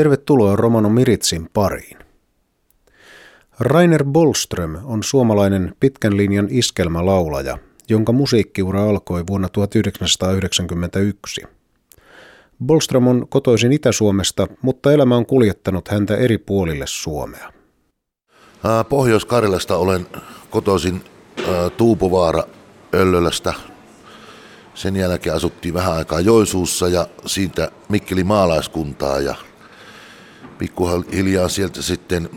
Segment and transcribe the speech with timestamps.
[0.00, 1.98] Tervetuloa Romano Miritsin pariin.
[3.58, 11.42] Rainer Bolström on suomalainen pitkän linjan iskelmälaulaja, jonka musiikkiura alkoi vuonna 1991.
[12.66, 17.52] Bolström on kotoisin Itä-Suomesta, mutta elämä on kuljettanut häntä eri puolille Suomea.
[18.88, 20.06] Pohjois-Karjalasta olen
[20.50, 21.04] kotoisin
[21.76, 22.42] Tuupovaara
[22.94, 23.54] Öllölästä.
[24.74, 29.34] Sen jälkeen asuttiin vähän aikaa Joisuussa ja siitä Mikkeli maalaiskuntaa ja
[30.60, 32.30] pikkuhiljaa sieltä sitten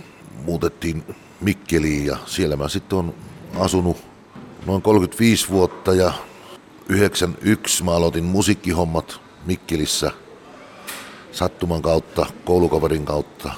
[0.45, 1.04] muutettiin
[1.41, 3.13] Mikkeliin ja siellä mä sitten on
[3.59, 3.98] asunut
[4.66, 6.13] noin 35 vuotta ja
[6.90, 10.12] 91 mä aloitin musiikkihommat Mikkelissä
[11.32, 13.52] sattuman kautta, koulukaverin kautta.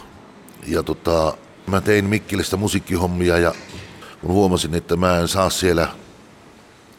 [0.67, 3.55] Ja tota, mä tein Mikkelistä musiikkihommia ja
[4.21, 5.87] kun huomasin, että mä en saa siellä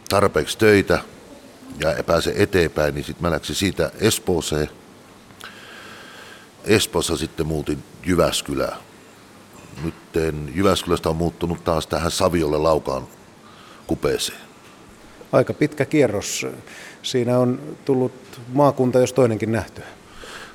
[0.09, 0.99] tarpeeksi töitä
[1.81, 4.69] ja pääse eteenpäin, niin sitten mä läksin siitä Espooseen.
[6.67, 8.79] Espoossa sitten muutin Jyväskylään.
[9.85, 9.95] Nyt
[10.55, 13.03] Jyväskylästä on muuttunut taas tähän Saviolle laukaan
[13.87, 14.39] kupeeseen.
[15.33, 16.47] Aika pitkä kierros.
[17.03, 18.13] Siinä on tullut
[18.53, 19.83] maakunta, jos toinenkin nähty.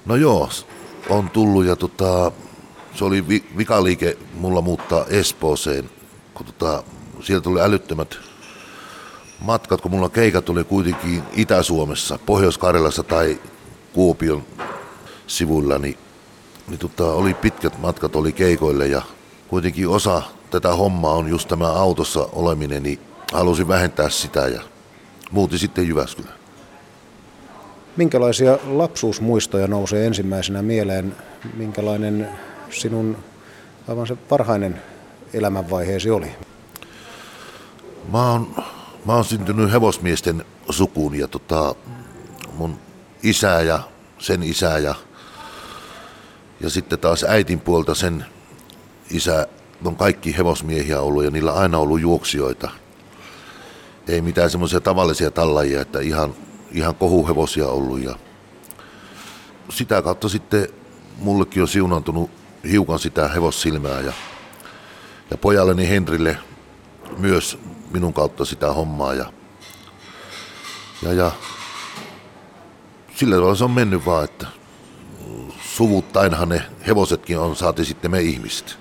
[0.06, 0.50] No joo,
[1.10, 2.32] on tullut ja tota,
[2.96, 5.90] se oli vi- vikaliike mulla muuttaa Espooseen,
[6.34, 6.84] kun tota,
[7.22, 8.20] sieltä tuli älyttömät
[9.42, 13.40] matkat, kun mulla keikat tuli kuitenkin Itä-Suomessa, Pohjois-Karjalassa tai
[13.94, 14.44] Kuopion
[15.38, 15.98] sivuilla, niin,
[16.68, 19.02] niin tota, oli pitkät matkat oli keikoille ja
[19.48, 23.00] kuitenkin osa tätä hommaa on just tämä autossa oleminen, niin
[23.34, 24.62] halusin vähentää sitä ja
[25.32, 26.36] muutin sitten Jyväskylään.
[27.98, 31.16] Minkälaisia lapsuusmuistoja nousee ensimmäisenä mieleen?
[31.54, 32.30] Minkälainen
[32.70, 33.18] sinun
[33.88, 34.82] aivan se parhainen
[35.34, 36.32] elämänvaiheesi oli?
[38.12, 38.56] Mä oon,
[39.06, 41.76] mä oon syntynyt hevosmiesten sukuun ja tota,
[42.58, 42.80] mun
[43.24, 43.80] isä ja
[44.20, 44.96] sen isä ja,
[46.62, 48.26] ja sitten taas äitin puolta sen
[49.10, 49.48] isä
[49.86, 52.72] on kaikki hevosmiehiä ollut ja niillä aina ollut juoksijoita.
[54.08, 56.36] Ei mitään semmoisia tavallisia tallajia, että ihan,
[56.72, 58.04] ihan kohuhevosia ollut.
[58.04, 58.16] Ja
[59.70, 60.68] sitä kautta sitten
[61.18, 62.32] mullekin on siunantunut
[62.70, 64.14] hiukan sitä hevossilmää ja,
[65.32, 66.38] ja pojalleni Henrille
[67.18, 67.58] myös
[67.92, 69.14] minun kautta sitä hommaa.
[69.14, 69.34] Ja,
[71.02, 71.32] ja, ja
[73.16, 74.48] sillä tavalla se on mennyt vaan, että
[75.76, 78.78] suvuttainhan ne hevosetkin on, saati sitten me ihmiset.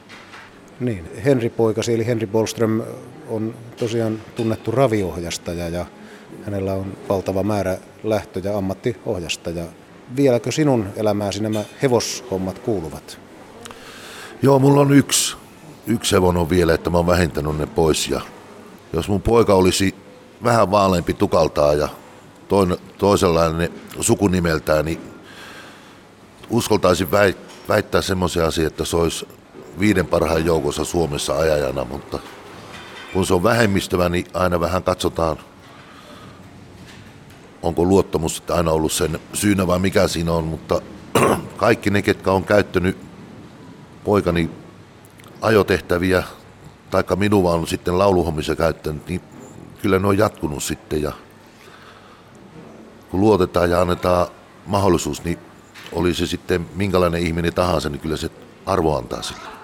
[0.80, 2.82] Niin, Henri poikasi eli Henri Bolström
[3.28, 5.86] on tosiaan tunnettu raviohjastaja ja
[6.44, 9.64] hänellä on valtava määrä lähtö- ja ammattiohjastaja.
[10.16, 13.18] Vieläkö sinun elämääsi nämä hevoshommat kuuluvat?
[14.42, 15.36] Joo, mulla on yksi,
[15.86, 18.08] yksi hevonen vielä, että mä oon vähentänyt ne pois.
[18.08, 18.20] Ja
[18.92, 19.94] jos mun poika olisi
[20.44, 21.88] vähän vaaleampi tukaltaa ja
[22.48, 25.09] toinen, toisenlainen sukunimeltään, niin
[26.50, 27.08] uskaltaisin
[27.68, 29.28] väittää semmoisia asioita, että se olisi
[29.80, 32.18] viiden parhaan joukossa Suomessa ajajana, mutta
[33.12, 35.36] kun se on vähemmistöä, niin aina vähän katsotaan,
[37.62, 40.82] onko luottamus aina ollut sen syynä vai mikä siinä on, mutta
[41.56, 42.96] kaikki ne, ketkä on käyttänyt
[44.04, 44.50] poikani
[45.40, 46.22] ajotehtäviä,
[46.90, 49.20] taikka minua on sitten lauluhommissa käyttänyt, niin
[49.82, 51.12] kyllä ne on jatkunut sitten ja
[53.10, 54.26] kun luotetaan ja annetaan
[54.66, 55.38] mahdollisuus, niin
[55.92, 58.30] oli se sitten minkälainen ihminen tahansa, niin kyllä se
[58.66, 59.60] arvo antaa sille.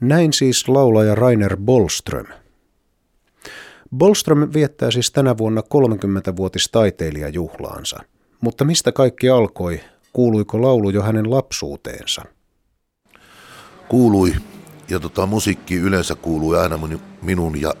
[0.00, 2.26] Näin siis laulaja Rainer Bolström.
[3.96, 7.98] Bolström viettää siis tänä vuonna 30-vuotis taiteilijajuhlaansa.
[8.40, 9.80] Mutta mistä kaikki alkoi?
[10.12, 12.22] Kuuluiko laulu jo hänen lapsuuteensa?
[13.88, 14.34] Kuului.
[14.88, 16.78] Ja tota, musiikki yleensä kuului aina
[17.22, 17.74] minun ja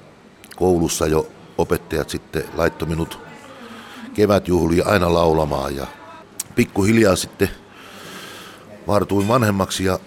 [0.56, 1.26] koulussa jo
[1.58, 3.18] opettajat sitten laittoi minut
[4.14, 5.86] kevätjuhlia aina laulamaan ja
[6.54, 7.50] pikkuhiljaa sitten
[8.86, 9.98] vartuin vanhemmaksi ja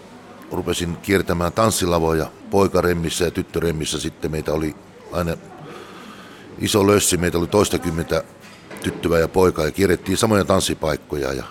[0.51, 3.99] rupesin kiertämään tanssilavoja poikaremmissä ja tyttöremmissä.
[3.99, 4.75] Sitten meitä oli
[5.11, 5.37] aina
[6.59, 8.23] iso lössi, meitä oli toistakymmentä
[8.83, 11.33] tyttöä ja poikaa ja kierrettiin samoja tanssipaikkoja.
[11.33, 11.43] Ja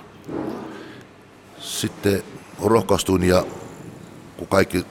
[1.61, 2.23] sitten
[2.65, 3.45] rohkaistuin ja
[4.37, 4.87] kun kaikki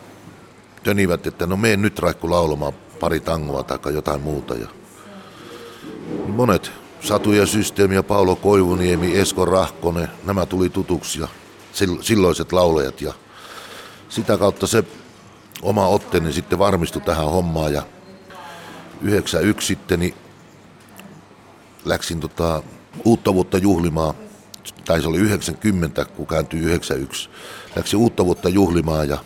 [0.83, 4.53] tönivät, että no mene nyt Raikku laulamaan pari tangoa tai jotain muuta.
[4.53, 4.67] Ja
[6.27, 6.71] monet
[7.01, 11.27] Satu ja Systeemi ja Paulo Koivuniemi, Esko Rahkonen, nämä tuli tutuksi ja
[12.01, 13.13] silloiset laulajat ja
[14.09, 14.83] sitä kautta se
[15.61, 17.83] oma otteeni sitten varmistui tähän hommaan ja
[19.01, 20.15] 91 sitten niin
[21.85, 22.63] läksin tota,
[23.05, 24.13] uutta vuotta juhlimaan,
[24.85, 27.29] tai se oli 90, kun kääntyi 91.
[27.75, 29.17] Läksin uutta vuotta juhlimaan ja,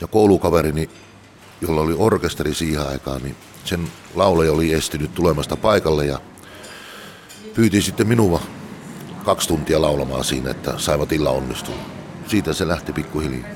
[0.00, 0.90] ja koulukaverini,
[1.60, 3.36] jolla oli orkesteri siihen aikaan, niin
[3.66, 6.18] sen laulaja oli estynyt tulemasta paikalle ja
[7.54, 8.40] pyyti sitten minua
[9.24, 11.74] kaksi tuntia laulamaan siinä, että saivat illa onnistua.
[12.26, 13.48] Siitä se lähti pikkuhiljaa.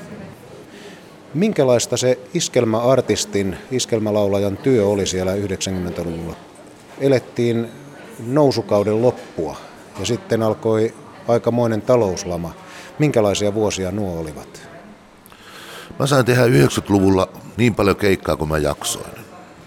[1.33, 6.35] Minkälaista se iskelmäartistin, iskelmälaulajan työ oli siellä 90-luvulla?
[6.99, 7.67] Elettiin
[8.27, 9.57] nousukauden loppua
[9.99, 10.93] ja sitten alkoi
[11.27, 12.53] aikamoinen talouslama.
[12.99, 14.61] Minkälaisia vuosia nuo olivat?
[15.99, 19.20] Mä sain tehdä 90-luvulla niin paljon keikkaa kuin mä jaksoin.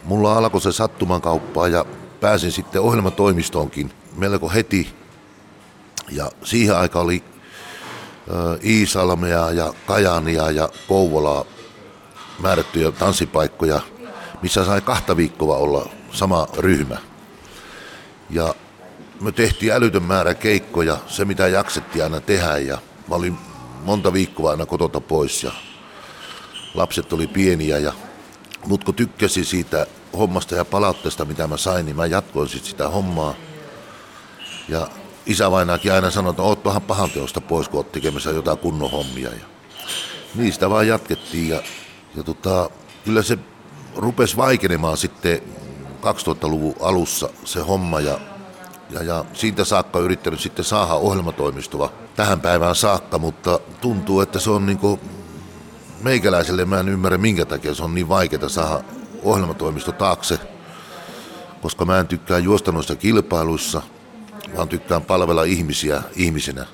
[0.05, 1.85] Mulla alkoi se sattuman kauppaa ja
[2.21, 4.95] pääsin sitten ohjelmatoimistoonkin melko heti.
[6.11, 7.25] Ja siihen aikaan oli
[8.65, 11.45] Iisalmea ja Kajania ja Kouvolaa
[12.39, 13.81] määrättyjä tanssipaikkoja,
[14.43, 16.97] missä sai kahta viikkoa olla sama ryhmä.
[18.31, 18.55] Ja
[19.21, 22.79] me tehtiin älytön määrä keikkoja, se mitä jaksettiin aina tehdä ja
[23.09, 23.39] mä olin
[23.85, 25.53] monta viikkoa aina kotota pois ja
[26.75, 27.93] lapset oli pieniä ja
[28.67, 29.87] mut kun tykkäsin siitä
[30.19, 33.35] hommasta ja palautteesta mitä mä sain, niin mä jatkoin sit sitä hommaa.
[34.69, 34.89] Ja
[35.27, 39.31] isävainaakin aina sanoi, että oot vähän pahan teosta pois, kun oot tekemässä jotain kunnon hommia.
[39.31, 39.47] Ja
[40.35, 41.63] niistä vaan jatkettiin ja,
[42.17, 42.71] ja tota,
[43.05, 43.39] kyllä se
[43.97, 45.43] rupesi vaikenemaan sitten
[46.03, 48.19] 2000-luvun alussa se homma ja,
[48.91, 54.51] ja, ja siitä saakka yrittänyt sitten saada ohjelmatoimistoa tähän päivään saakka, mutta tuntuu, että se
[54.51, 54.79] on niin
[56.01, 58.85] meikäläiselle, mä en ymmärrä minkä takia se on niin vaikeaa saada
[59.23, 60.39] ohjelmatoimisto taakse,
[61.63, 63.83] koska mä en tykkää juosta noissa kilpailuissa,
[64.57, 66.67] vaan tykkään palvella ihmisiä ihmisenä.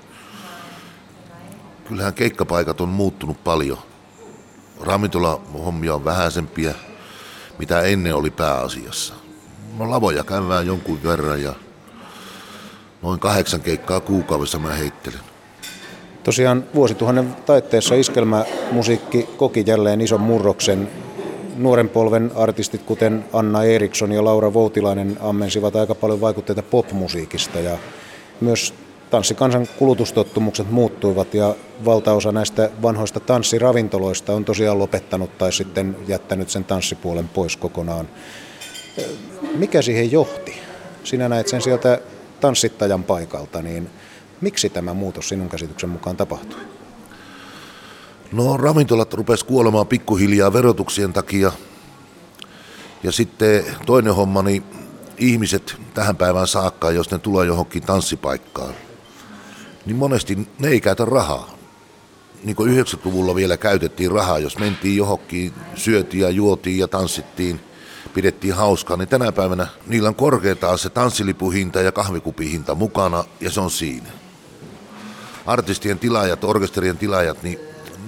[1.89, 3.79] Kyllähän keikkapaikat on muuttunut paljon.
[4.81, 6.75] Ravintola-hommia on vähäisempiä,
[7.59, 9.15] mitä ennen oli pääasiassa.
[9.79, 11.55] Mä lavoja käydään jonkun verran ja
[13.03, 15.30] noin kahdeksan keikkaa kuukaudessa mä heittelen.
[16.31, 20.89] Tosiaan vuosituhannen taitteessa iskelmämusiikki koki jälleen ison murroksen.
[21.57, 27.79] Nuoren polven artistit, kuten Anna Eriksson ja Laura Voutilainen, ammensivat aika paljon vaikutteita popmusiikista ja
[28.41, 28.75] myös
[29.11, 31.55] tanssikansan kulutustottumukset muuttuivat ja
[31.85, 38.09] valtaosa näistä vanhoista tanssiravintoloista on tosiaan lopettanut tai sitten jättänyt sen tanssipuolen pois kokonaan.
[39.57, 40.61] Mikä siihen johti?
[41.05, 41.99] Sinä näet sen sieltä
[42.41, 43.91] tanssittajan paikalta, niin
[44.41, 46.61] Miksi tämä muutos sinun käsityksen mukaan tapahtui?
[48.33, 51.53] No ravintolat rupes kuolemaan pikkuhiljaa verotuksien takia.
[53.03, 54.65] Ja sitten toinen homma, niin
[55.19, 58.75] ihmiset tähän päivään saakka, jos ne tulee johonkin tanssipaikkaan,
[59.87, 61.51] niin monesti ne ei käytä rahaa.
[62.45, 67.61] Niin kuin 90-luvulla vielä käytettiin rahaa, jos mentiin johonkin, syötiin ja juotiin ja tanssittiin,
[68.15, 73.61] pidettiin hauskaa, niin tänä päivänä niillä on korkeintaan se tanssilipuhinta ja kahvikupihinta mukana ja se
[73.61, 74.20] on siinä
[75.51, 77.59] artistien tilaajat, orkesterien tilaajat, niin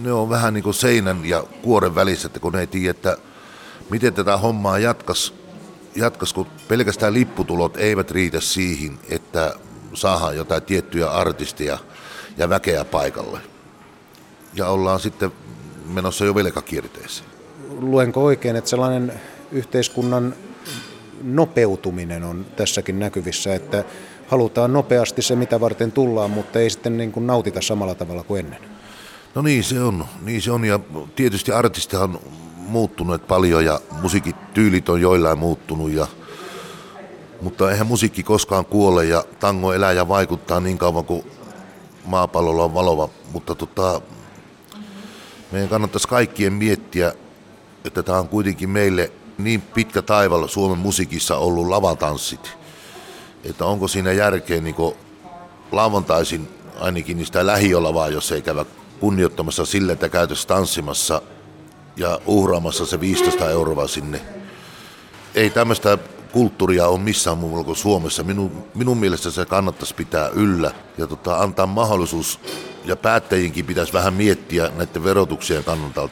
[0.01, 3.17] ne on vähän niin kuin seinän ja kuoren välissä, että kun ne ei tiedä, että
[3.91, 5.35] miten tätä hommaa jatkas,
[5.97, 9.55] jatkas, kun pelkästään lipputulot eivät riitä siihen, että
[9.95, 11.79] saadaan jotain tiettyjä artisteja
[12.37, 13.39] ja väkeä paikalle.
[14.55, 15.33] Ja ollaan sitten
[15.87, 17.31] menossa jo velkakierteeseen.
[17.71, 19.21] Luenko oikein, että sellainen
[19.53, 20.35] yhteiskunnan
[21.23, 23.85] nopeutuminen on tässäkin näkyvissä, että
[24.29, 28.45] halutaan nopeasti se, mitä varten tullaan, mutta ei sitten niin kuin nautita samalla tavalla kuin
[28.45, 28.61] ennen.
[29.35, 30.81] No niin se on, niin se on ja
[31.17, 32.21] tietysti artistihan on
[32.57, 36.07] muuttunut paljon ja musiikityylit on joillain muuttunut ja
[37.41, 41.25] mutta eihän musiikki koskaan kuole ja tango elää ja vaikuttaa niin kauan kuin
[42.05, 44.01] maapallolla on valova, mutta tota,
[45.53, 47.13] meidän kannattaisi kaikkien miettiä,
[47.85, 49.13] että tämä on kuitenkin meille
[49.45, 52.63] niin pitkä taival Suomen musiikissa ollut lavatanssit
[53.45, 54.75] että onko siinä järkeä niin
[55.73, 56.49] lauantaisin
[56.81, 58.65] ainakin niistä lähiolavaa, jos ei käydä
[59.01, 61.23] kunnioittamassa sille, että käytössä tanssimassa
[61.97, 64.21] ja uhraamassa se 15 euroa sinne.
[65.35, 65.99] Ei tämmöistä
[66.33, 68.23] kulttuuria ole missään muualla kuin Suomessa.
[68.23, 72.41] Minun, minun mielestä se kannattaisi pitää yllä ja tota, antaa mahdollisuus,
[72.85, 76.09] ja päättäjinkin pitäisi vähän miettiä näiden verotuksien kannalta,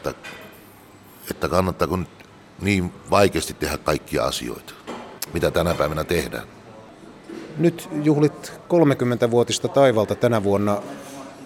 [1.30, 2.19] että kannattaako nyt
[2.60, 4.72] niin vaikeasti tehdä kaikkia asioita,
[5.32, 6.46] mitä tänä päivänä tehdään.
[7.58, 10.82] Nyt juhlit 30-vuotista taivalta tänä vuonna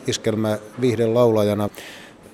[0.07, 1.69] iskelmä viihden laulajana.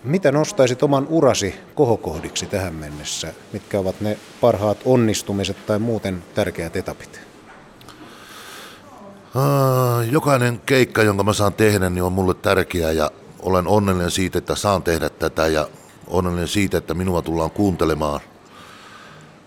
[0.05, 3.35] Mitä nostaisit oman urasi kohokohdiksi tähän mennessä?
[3.53, 7.21] Mitkä ovat ne parhaat onnistumiset tai muuten tärkeät etapit?
[10.11, 13.11] Jokainen keikka, jonka mä saan tehdä, niin on mulle tärkeä ja
[13.43, 15.69] olen onnellinen siitä, että saan tehdä tätä ja
[16.07, 18.21] onnellinen siitä, että minua tullaan kuuntelemaan.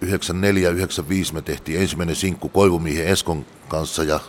[0.05, 4.19] 94-95 me tehtiin ensimmäinen sinkku Koivumiehen Eskon kanssa ja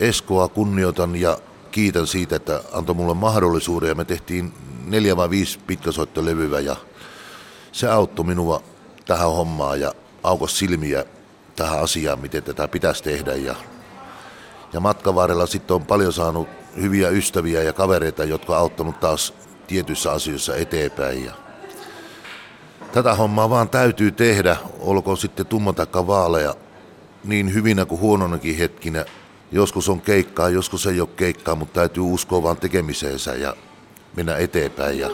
[0.00, 1.38] Eskoa kunnioitan ja
[1.70, 4.52] kiitän siitä, että antoi mulle mahdollisuuden ja me tehtiin
[4.86, 6.76] neljä vai viisi pitkäsoittolevyä ja
[7.72, 8.62] se auttoi minua
[9.06, 11.04] tähän hommaan ja aukos silmiä
[11.56, 13.54] tähän asiaan, miten tätä pitäisi tehdä ja,
[14.72, 16.48] Ja matkan varrella sitten on paljon saanut
[16.80, 19.34] hyviä ystäviä ja kavereita, jotka auttanut taas
[19.66, 21.24] tietyissä asioissa eteenpäin.
[21.24, 21.32] Ja
[23.02, 26.54] tätä hommaa vaan täytyy tehdä, olkoon sitten tumma taikka vaaleja,
[27.24, 29.04] niin hyvinä kuin huononakin hetkinä.
[29.52, 33.56] Joskus on keikkaa, joskus ei ole keikkaa, mutta täytyy uskoa vaan tekemiseensä ja
[34.16, 34.98] mennä eteenpäin.
[34.98, 35.10] Ja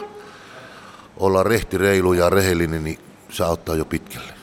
[1.17, 2.99] olla rehti, reilu ja rehellinen, niin
[3.29, 4.33] se auttaa jo pitkälle.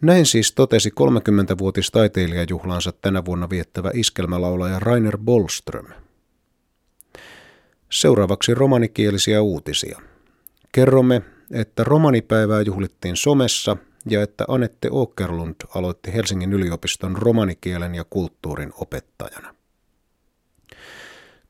[0.00, 5.86] Näin siis totesi 30-vuotis taiteilijajuhlaansa tänä vuonna viettävä iskelmälaulaja Rainer Bolström.
[7.90, 10.00] Seuraavaksi romanikielisiä uutisia.
[10.72, 13.76] Kerromme, että romanipäivää juhlittiin somessa
[14.10, 19.54] ja että Anette Åkerlund aloitti Helsingin yliopiston romanikielen ja kulttuurin opettajana.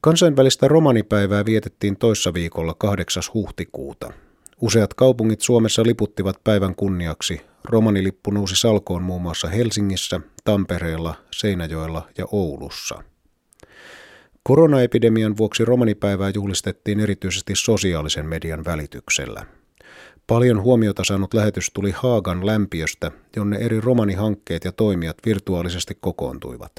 [0.01, 3.23] Kansainvälistä romanipäivää vietettiin toissa viikolla 8.
[3.35, 4.13] huhtikuuta.
[4.61, 7.41] Useat kaupungit Suomessa liputtivat päivän kunniaksi.
[7.65, 13.03] Romanilippu nousi salkoon muun muassa Helsingissä, Tampereella, Seinäjoella ja Oulussa.
[14.43, 19.47] Koronaepidemian vuoksi romanipäivää juhlistettiin erityisesti sosiaalisen median välityksellä.
[20.27, 26.73] Paljon huomiota saanut lähetys tuli Haagan lämpiöstä, jonne eri romanihankkeet ja toimijat virtuaalisesti kokoontuivat.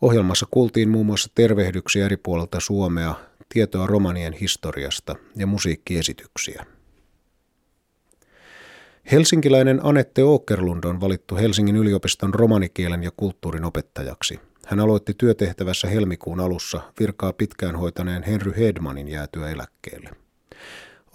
[0.00, 3.14] Ohjelmassa kuultiin muun muassa tervehdyksiä eri puolilta Suomea,
[3.48, 6.66] tietoa romanien historiasta ja musiikkiesityksiä.
[9.12, 14.40] Helsinkiläinen Anette Åkerlund on valittu Helsingin yliopiston romanikielen ja kulttuurin opettajaksi.
[14.66, 20.10] Hän aloitti työtehtävässä helmikuun alussa virkaa pitkään hoitaneen Henry Hedmanin jäätyä eläkkeelle.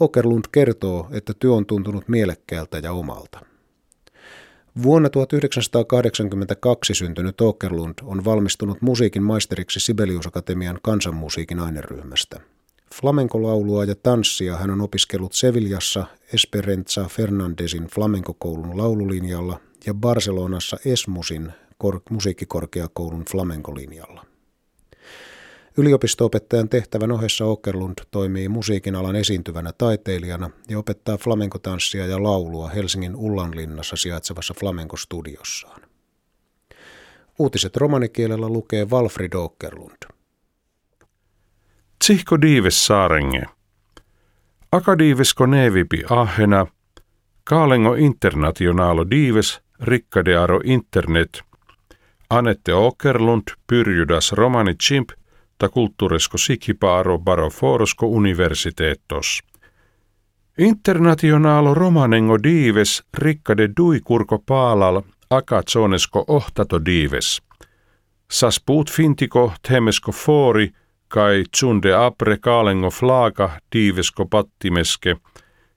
[0.01, 3.39] Åkerlund kertoo, että työ on tuntunut mielekkäältä ja omalta.
[4.83, 12.39] Vuonna 1982 syntynyt Åkerlund on valmistunut musiikin maisteriksi Sibelius Akatemian kansanmusiikin aineryhmästä.
[12.95, 22.01] Flamenco-laulua ja tanssia hän on opiskellut Sevillassa Esperanza Fernandesin flamenkokoulun laululinjalla ja Barcelonassa Esmusin kor-
[22.09, 24.28] musiikkikorkeakoulun flamenkolinjalla.
[25.77, 33.15] Yliopistoopettajan tehtävän ohessa Åkerlund toimii musiikin alan esiintyvänä taiteilijana ja opettaa flamenkotanssia ja laulua Helsingin
[33.15, 35.81] Ullanlinnassa sijaitsevassa flamenkostudiossaan.
[37.39, 39.97] Uutiset romanikielellä lukee Walfrid Åkerlund.
[41.99, 43.41] Tsihko diives saarenge.
[44.71, 46.67] Akadiivesko nevipi ahena.
[47.43, 51.41] Kaalengo internationalo diives rikkade aro internet.
[52.29, 55.09] Anette Åkerlund pyrjudas romani chimp
[55.59, 59.39] ta kulttuuresko sikipaaro baro forosko universiteettos.
[60.57, 67.41] Internationalo romanengo diives rikkade duikurko paalal akatsonesko ohtato diives.
[68.31, 70.71] Sas puut fintiko temesko foori
[71.07, 75.15] kai tsunde apre kaalengo flaaka diivesko pattimeske,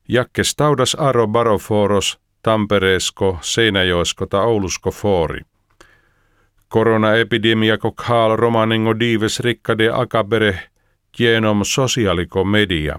[0.08, 5.40] jakke staudas aro baroforos Tampereesko, Seinäjoesko ta Oulusko foori.
[6.72, 10.58] Koronaepidemiako kaal romanengo diives rikkade akabere
[11.18, 12.98] genom sosiaaliko media.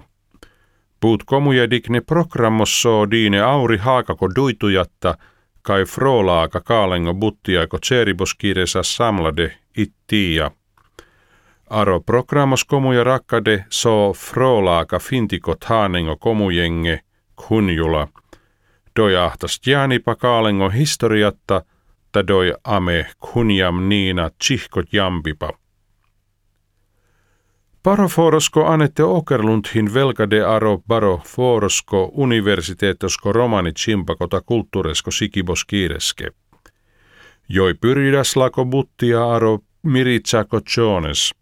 [1.00, 5.14] Puut komuja digne programmosso diine auri haakako duitujatta
[5.62, 8.36] kai frolaaka kaalengo buttiako tseribos
[8.82, 10.50] samlade ittiä.
[11.70, 17.00] Aro programos komuja rakkade so frolaaka fintikot haanengo komujenge
[17.48, 18.08] kunjula.
[18.96, 21.62] Doi ahtas jäänipa kaalengo historiatta–
[22.22, 25.52] doi ame kunjam niina tsihkot jampipa.
[27.82, 36.28] Paroforosko anette okerlundhin velkade aro baro forosko universiteetosko romani chimpakota kulttuuresko sikibos kiireske.
[37.48, 41.34] Joi pyridas lako buttia aro miritsako jones.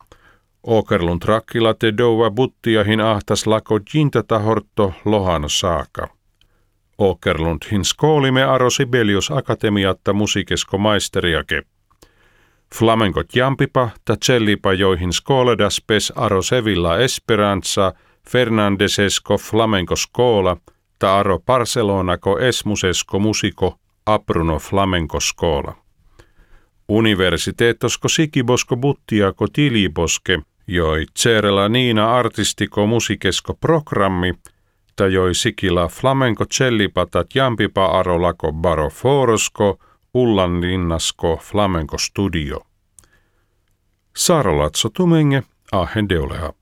[0.62, 6.21] Okerlund rakkila te doua buttiahin ahtas lako jintatahorto lohano saaka.
[6.98, 11.62] Åkerlund hin skoolimme aro Sibelius Akatemiatta musiikesko maisteriake.
[12.74, 17.92] Flamenkot jampipa ta cellipa joihin skoledas pes aro Sevilla Esperanza
[18.28, 20.56] Fernandesesko flamenco skola
[20.98, 25.74] ta aro Barcelonako esmusesko musiko apruno flamenco skola.
[26.88, 34.34] Universiteetosko sikibosko buttiako tiliboske, joi Tserela Niina artistiko musikesko programmi–
[35.00, 39.78] joi sikila flamenco cellipatat jampipa arolako baro forosko
[40.14, 42.60] ullan linnasko flamenco studio.
[44.16, 46.52] Sarolatso tumenge ahen deulea.